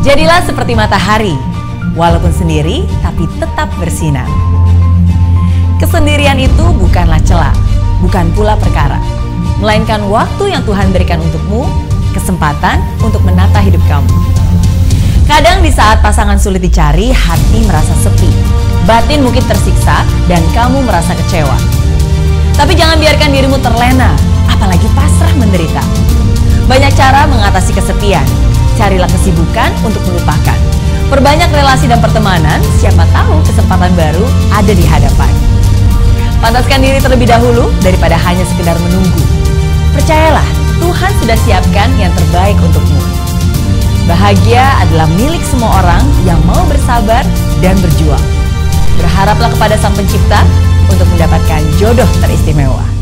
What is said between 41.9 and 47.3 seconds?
yang terbaik untukmu. Bahagia adalah milik semua orang yang mau bersabar